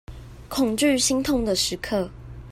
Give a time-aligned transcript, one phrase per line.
[0.49, 2.09] 恐懼心痛的時刻